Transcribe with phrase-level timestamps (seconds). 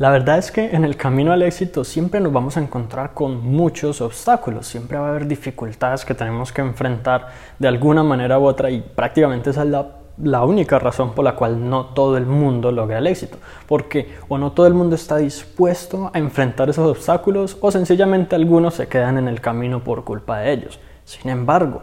[0.00, 3.46] La verdad es que en el camino al éxito siempre nos vamos a encontrar con
[3.46, 7.28] muchos obstáculos, siempre va a haber dificultades que tenemos que enfrentar
[7.60, 11.70] de alguna manera u otra y prácticamente esa es la, única razón por la cual
[11.70, 13.38] no todo el mundo logra el éxito,
[13.68, 18.74] porque o no todo el mundo está dispuesto a enfrentar esos obstáculos o sencillamente algunos
[18.74, 20.80] se quedan en el camino por culpa de ellos.
[21.04, 21.82] Sin embargo,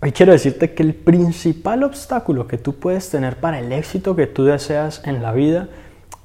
[0.00, 4.26] hoy quiero decirte que el principal obstáculo que tú puedes tener para el éxito que
[4.26, 5.68] tú deseas en la vida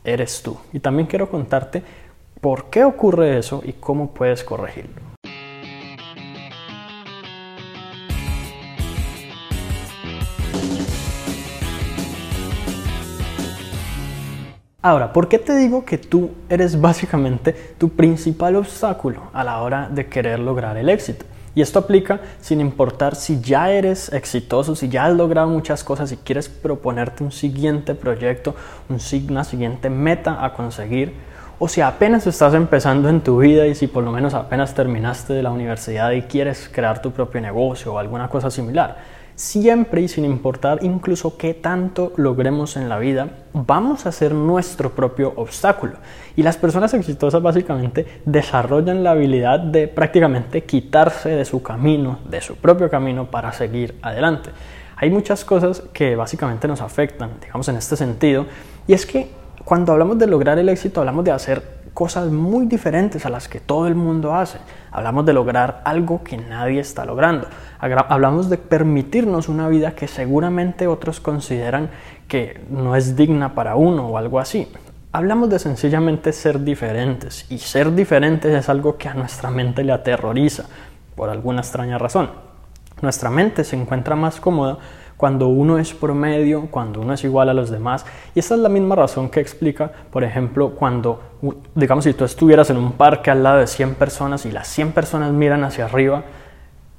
[0.07, 0.57] eres tú.
[0.73, 1.83] Y también quiero contarte
[2.41, 5.07] por qué ocurre eso y cómo puedes corregirlo.
[14.81, 19.89] Ahora, ¿por qué te digo que tú eres básicamente tu principal obstáculo a la hora
[19.89, 21.25] de querer lograr el éxito?
[21.57, 26.11] Y esto aplica sin importar si ya eres exitoso, si ya has logrado muchas cosas,
[26.11, 28.53] si quieres proponerte un siguiente proyecto,
[28.87, 31.15] una siguiente meta a conseguir,
[31.57, 35.33] o si apenas estás empezando en tu vida y si por lo menos apenas terminaste
[35.33, 40.07] de la universidad y quieres crear tu propio negocio o alguna cosa similar siempre y
[40.07, 45.93] sin importar incluso qué tanto logremos en la vida, vamos a ser nuestro propio obstáculo.
[46.35, 52.41] Y las personas exitosas básicamente desarrollan la habilidad de prácticamente quitarse de su camino, de
[52.41, 54.49] su propio camino para seguir adelante.
[54.95, 58.47] Hay muchas cosas que básicamente nos afectan, digamos, en este sentido,
[58.87, 59.29] y es que
[59.63, 63.59] cuando hablamos de lograr el éxito, hablamos de hacer cosas muy diferentes a las que
[63.59, 64.59] todo el mundo hace.
[64.91, 67.47] Hablamos de lograr algo que nadie está logrando.
[67.79, 71.89] Hablamos de permitirnos una vida que seguramente otros consideran
[72.27, 74.71] que no es digna para uno o algo así.
[75.11, 79.91] Hablamos de sencillamente ser diferentes y ser diferentes es algo que a nuestra mente le
[79.91, 80.65] aterroriza
[81.15, 82.29] por alguna extraña razón.
[83.01, 84.77] Nuestra mente se encuentra más cómoda
[85.17, 88.05] cuando uno es promedio, cuando uno es igual a los demás.
[88.35, 91.19] Y esta es la misma razón que explica, por ejemplo, cuando,
[91.73, 94.91] digamos, si tú estuvieras en un parque al lado de 100 personas y las 100
[94.91, 96.23] personas miran hacia arriba,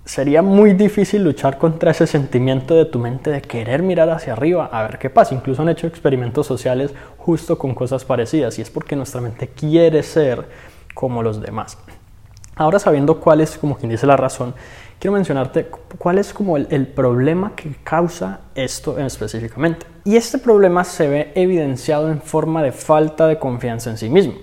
[0.05, 4.69] sería muy difícil luchar contra ese sentimiento de tu mente de querer mirar hacia arriba
[4.73, 5.35] a ver qué pasa.
[5.35, 10.03] Incluso han hecho experimentos sociales justo con cosas parecidas y es porque nuestra mente quiere
[10.03, 10.47] ser
[10.95, 11.79] como los demás.
[12.57, 14.55] Ahora sabiendo cuál es, como quien dice la razón,
[14.99, 15.67] quiero mencionarte
[15.99, 19.87] cuál es como el, problema que causa esto específicamente.
[20.05, 24.35] Y este problema se ve evidenciado en forma de falta de confianza en sí mismo.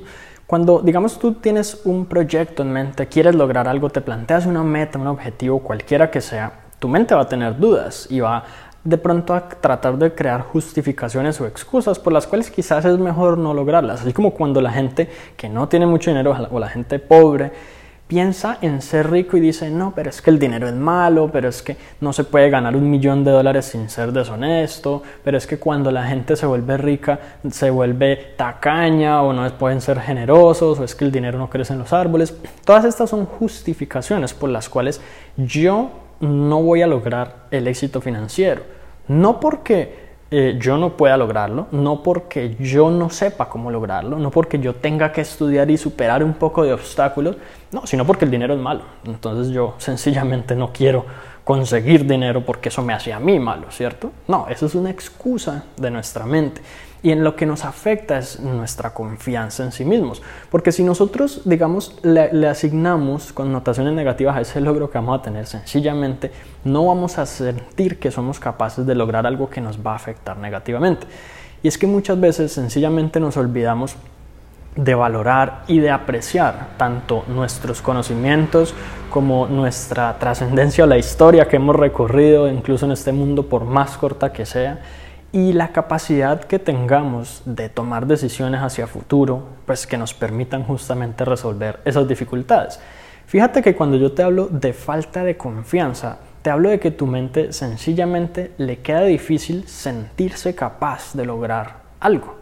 [0.47, 4.99] Cuando, digamos, tú tienes un proyecto en mente, quieres lograr algo, te planteas una meta,
[4.99, 8.43] un objetivo, cualquiera que sea, tu mente va a tener dudas y va
[8.83, 13.39] de pronto a tratar de crear justificaciones o excusas por las cuales quizás es mejor
[13.39, 14.01] no lograrlas.
[14.01, 17.51] Así como cuando la gente que no tiene mucho dinero o la gente pobre
[18.07, 21.49] piensa en ser rico y dice, no, pero es que el dinero es malo, pero
[21.49, 25.47] es que no se puede ganar un millón de dólares sin ser deshonesto, pero es
[25.47, 30.79] que cuando la gente se vuelve rica se vuelve tacaña o no pueden ser generosos
[30.79, 32.35] o es que el dinero no crece en los árboles.
[32.63, 35.01] Todas estas son justificaciones por las cuales
[35.37, 35.89] yo
[36.19, 38.63] no voy a lograr el éxito financiero.
[39.07, 44.31] No porque eh, yo no pueda lograrlo, no porque yo no sepa cómo lograrlo, no
[44.31, 47.38] porque yo tenga que estudiar y superar un poco de obstáculos,
[47.72, 48.81] no, sino porque el dinero es malo.
[49.06, 51.06] Entonces yo sencillamente no quiero
[51.44, 54.12] conseguir dinero porque eso me hace a mí malo, ¿cierto?
[54.28, 56.62] No, eso es una excusa de nuestra mente.
[57.05, 60.23] Y en lo que nos afecta es nuestra confianza en sí mismos.
[60.49, 65.45] Porque si nosotros, digamos, le, asignamos connotaciones negativas a ese logro que vamos a tener,
[65.45, 66.31] sencillamente
[66.63, 70.38] no vamos a sentir que somos capaces de lograr algo que nos va a afectar
[70.38, 71.05] negativamente.
[71.61, 73.95] Y es que muchas veces sencillamente nos olvidamos
[74.75, 78.73] de valorar y de apreciar tanto nuestros conocimientos
[79.11, 83.95] como nuestra trascendencia o la historia que hemos recorrido, incluso en este mundo, por más
[83.95, 84.81] corta que sea,
[85.35, 91.25] y la capacidad que tengamos de tomar decisiones hacia futuro, pues que nos permitan justamente
[91.25, 92.79] resolver esas dificultades.
[93.25, 97.06] Fíjate que cuando yo te hablo de falta de confianza, te hablo de que tu
[97.06, 102.38] mente sencillamente le queda difícil sentirse capaz de lograr algo.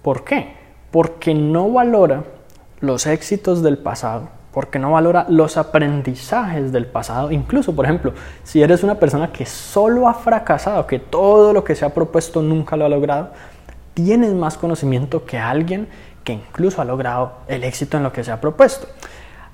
[0.00, 0.54] ¿Por qué?
[0.92, 2.22] Porque no valora
[2.78, 7.30] los éxitos del pasado porque no valora los aprendizajes del pasado.
[7.30, 8.12] Incluso, por ejemplo,
[8.44, 12.42] si eres una persona que solo ha fracasado, que todo lo que se ha propuesto
[12.42, 13.30] nunca lo ha logrado,
[13.94, 15.88] tienes más conocimiento que alguien
[16.24, 18.86] que incluso ha logrado el éxito en lo que se ha propuesto.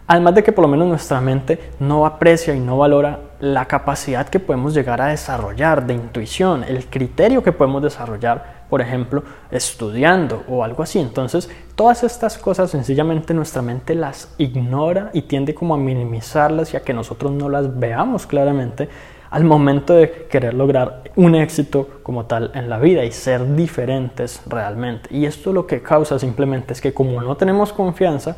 [0.07, 4.27] Además de que por lo menos nuestra mente no aprecia y no valora la capacidad
[4.27, 10.45] que podemos llegar a desarrollar de intuición, el criterio que podemos desarrollar, por ejemplo, estudiando
[10.49, 10.99] o algo así.
[10.99, 16.77] Entonces, todas estas cosas sencillamente nuestra mente las ignora y tiende como a minimizarlas y
[16.77, 18.89] a que nosotros no las veamos claramente
[19.31, 24.41] al momento de querer lograr un éxito como tal en la vida y ser diferentes
[24.47, 25.09] realmente.
[25.15, 28.37] Y esto lo que causa simplemente es que como no tenemos confianza,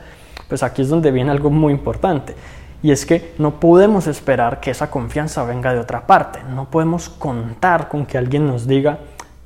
[0.49, 2.35] pues aquí es donde viene algo muy importante.
[2.83, 6.41] Y es que no podemos esperar que esa confianza venga de otra parte.
[6.49, 8.99] No podemos contar con que alguien nos diga,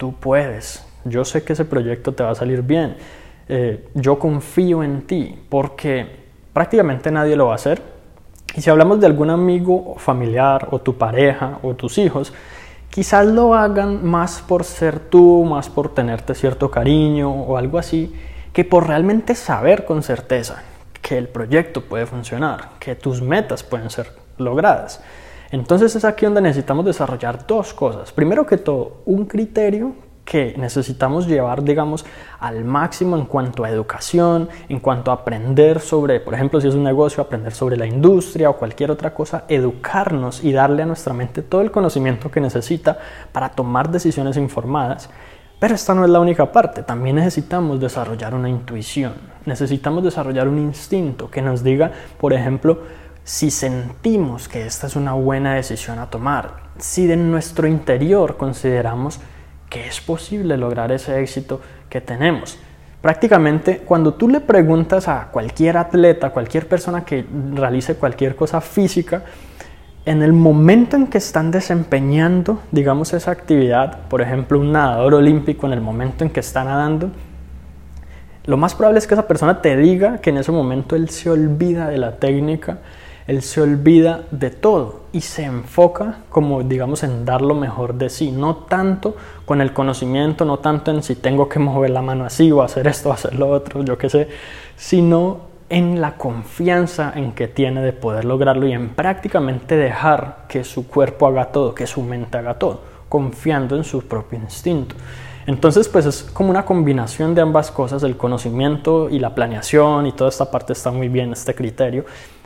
[0.04, 2.94] tú puedes, yo sé que ese proyecto te va a salir bien,
[3.48, 6.06] eh, yo confío en ti, porque
[6.52, 7.80] prácticamente nadie lo va a hacer.
[8.54, 12.34] Y si hablamos de algún amigo o familiar o tu pareja o tus hijos,
[12.90, 18.14] quizás lo hagan más por ser tú, más por tenerte cierto cariño o algo así,
[18.52, 20.64] que por realmente saber con certeza
[21.00, 25.00] que el proyecto puede funcionar, que tus metas pueden ser logradas.
[25.54, 28.10] Entonces es aquí donde necesitamos desarrollar dos cosas.
[28.10, 29.92] Primero que todo, un criterio
[30.24, 32.04] que necesitamos llevar, digamos,
[32.40, 36.74] al máximo en cuanto a educación, en cuanto a aprender sobre, por ejemplo, si es
[36.74, 41.14] un negocio, aprender sobre la industria o cualquier otra cosa, educarnos y darle a nuestra
[41.14, 42.98] mente todo el conocimiento que necesita
[43.30, 45.08] para tomar decisiones informadas.
[45.60, 49.12] Pero esta no es la única parte, también necesitamos desarrollar una intuición,
[49.46, 52.80] necesitamos desarrollar un instinto que nos diga, por ejemplo,
[53.24, 59.18] si sentimos que esta es una buena decisión a tomar, si de nuestro interior consideramos
[59.70, 62.58] que es posible lograr ese éxito que tenemos.
[63.00, 69.22] Prácticamente cuando tú le preguntas a cualquier atleta, cualquier persona que realice cualquier cosa física,
[70.06, 75.66] en el momento en que están desempeñando, digamos, esa actividad, por ejemplo, un nadador olímpico,
[75.66, 77.10] en el momento en que está nadando,
[78.44, 81.30] lo más probable es que esa persona te diga que en ese momento él se
[81.30, 82.78] olvida de la técnica,
[83.26, 88.10] él se olvida de todo y se enfoca como digamos en dar lo mejor de
[88.10, 92.24] sí, no tanto con el conocimiento, no tanto en si tengo que mover la mano
[92.24, 94.28] así o hacer esto o hacer lo otro, yo qué sé,
[94.76, 100.62] sino en la confianza en que tiene de poder lograrlo y en prácticamente dejar que
[100.62, 104.94] su cuerpo haga todo, que su mente haga todo, confiando en su propio instinto.
[105.46, 110.12] Entonces, pues es como una combinación de ambas cosas, el conocimiento y la planeación y
[110.12, 112.04] toda esta parte está muy bien, este criterio,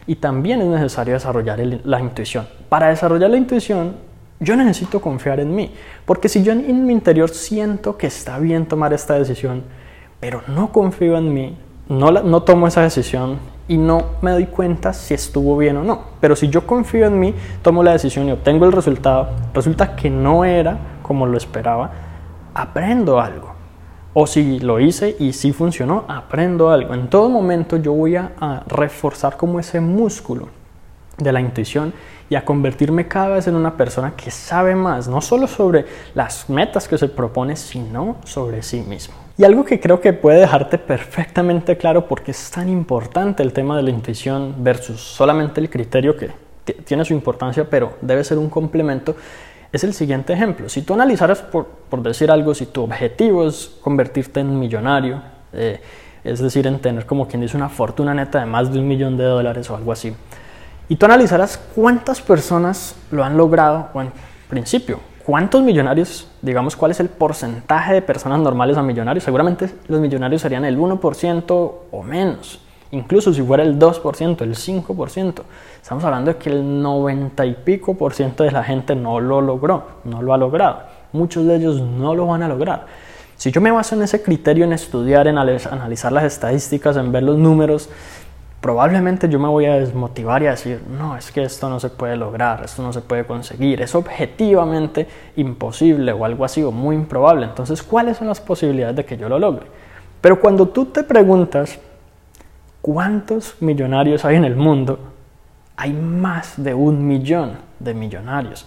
[0.08, 2.49] y también es necesario desarrollar la intuición.
[2.70, 3.94] Para desarrollar la intuición,
[4.40, 5.70] yo necesito confiar en mí,
[6.06, 9.64] porque si yo en mi interior siento que está bien tomar esta decisión,
[10.19, 11.58] pero no confío en mí,
[11.90, 13.38] no, no tomo esa decisión
[13.69, 16.00] y no me doy cuenta si estuvo bien o no.
[16.20, 20.08] Pero si yo confío en mí, tomo la decisión y obtengo el resultado, resulta que
[20.08, 21.90] no era como lo esperaba,
[22.54, 23.57] aprendo algo.
[24.20, 26.93] O si lo hice y sí funcionó, aprendo algo.
[26.93, 30.49] En todo momento yo voy a, reforzar como ese músculo
[31.17, 31.93] de la intuición
[32.29, 35.87] y a convertirme cada vez en una persona que sabe más, no solo sobre
[36.17, 39.15] las metas que se propone, sino sobre sí mismo.
[39.37, 43.76] Y algo que creo que puede dejarte perfectamente claro porque es tan importante el tema
[43.76, 46.31] de la intuición versus solamente el criterio que
[46.85, 49.14] tiene su importancia, pero debe ser un complemento,
[49.73, 50.69] es el siguiente ejemplo.
[50.69, 51.67] Si tú analizaras, por,
[52.03, 55.23] decir algo, si tu objetivo es convertirte en millonario,
[55.53, 55.81] eh,
[56.25, 59.17] es decir, en tener como quien dice una fortuna neta de más de un millón
[59.17, 60.15] de dólares o algo así,
[60.88, 64.11] y tú analizaras cuántas personas lo han logrado, o en
[64.49, 70.00] principio, cuántos millonarios, digamos, cuál es el porcentaje de personas normales a millonarios, seguramente los
[70.00, 72.61] millonarios serían el 1% o menos.
[72.90, 75.43] Incluso si fuera el 2%, el 5%,
[75.82, 79.43] estamos hablando de que el 90 y pico por ciento de la gente no lo
[79.43, 80.81] logró, no lo ha logrado.
[81.12, 82.87] Muchos de ellos no lo van a lograr.
[83.37, 87.23] Si yo me baso en ese criterio, en estudiar, en analizar las estadísticas, en ver
[87.23, 87.90] los números,
[88.61, 91.90] probablemente yo me voy a desmotivar y a decir, no, es que esto no se
[91.90, 96.97] puede lograr, esto no se puede conseguir, es objetivamente imposible o algo así o muy
[96.97, 97.47] improbable.
[97.47, 99.66] Entonces, ¿cuáles son las posibilidades de que yo lo logre?
[100.21, 101.78] Pero cuando tú te preguntas,
[102.90, 104.99] ¿Cuántos millonarios hay en el mundo?
[105.76, 108.66] Hay más de un millón de millonarios.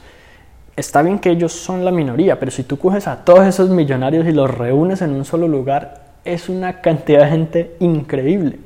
[0.75, 4.27] Está bien que ellos son la minoría, pero si tú coges a todos esos millonarios
[4.27, 8.59] y los reúnes en un solo lugar, es una cantidad de gente increíble.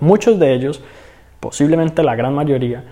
[0.00, 0.82] Muchos de ellos,
[1.38, 2.82] posiblemente la gran mayoría,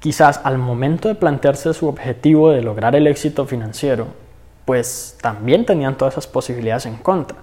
[0.00, 4.08] quizás al momento de plantearse su objetivo de lograr el éxito financiero,
[4.64, 7.36] pues también tenían todas esas posibilidades en contra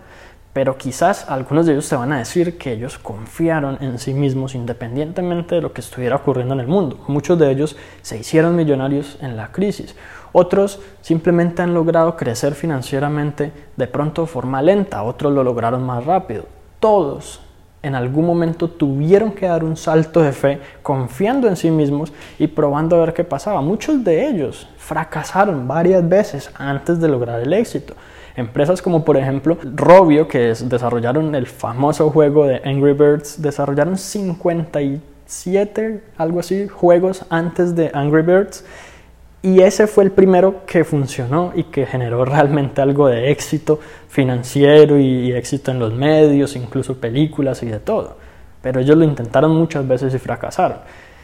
[0.58, 4.56] pero quizás algunos de ellos te van a decir que ellos confiaron en sí mismos
[4.56, 6.98] independientemente de lo que estuviera ocurriendo en el mundo.
[7.06, 9.96] Muchos de ellos se hicieron millonarios en la crisis.
[10.32, 16.04] Otros simplemente han logrado crecer financieramente de pronto de forma lenta, otros lo lograron más
[16.04, 16.46] rápido.
[16.80, 17.40] Todos
[17.84, 22.48] en algún momento tuvieron que dar un salto de fe confiando en sí mismos y
[22.48, 23.62] probando a ver qué pasaba.
[23.62, 27.94] Muchos de ellos fracasaron varias veces antes de lograr el éxito.
[28.38, 36.03] Empresas como por ejemplo Robio, que desarrollaron el famoso juego de Angry Birds, desarrollaron 57,
[36.17, 38.63] algo así, juegos antes de Angry Birds
[39.41, 45.00] Y ese fue el primero que funcionó y que generó realmente algo de éxito financiero
[45.00, 48.17] y éxito en los medios, incluso películas y de todo.
[48.62, 50.77] Pero ellos lo intentaron muchas veces y fracasaron.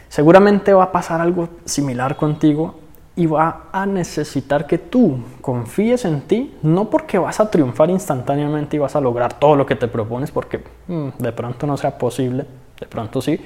[0.10, 2.80] Seguramente va a pasar algo similar contigo
[3.16, 8.76] y va a necesitar que tú confíes en ti, no porque vas a triunfar instantáneamente
[8.76, 11.98] y vas a lograr todo lo que te propones, porque mm, de pronto no sea
[11.98, 12.46] posible,
[12.80, 13.40] de pronto sí,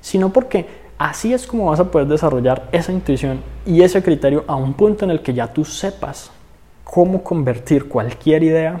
[0.00, 0.66] sino porque
[0.98, 5.04] así es como vas a poder desarrollar esa intuición y ese criterio a un punto
[5.04, 6.30] en el que ya tú sepas
[6.82, 8.80] cómo convertir cualquier idea